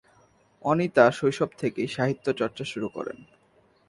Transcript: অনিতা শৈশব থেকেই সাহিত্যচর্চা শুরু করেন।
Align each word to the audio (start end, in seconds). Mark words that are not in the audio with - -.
অনিতা 0.65 1.05
শৈশব 1.11 1.49
থেকেই 1.57 1.87
সাহিত্যচর্চা 1.87 2.65
শুরু 2.65 2.87
করেন। 2.89 3.17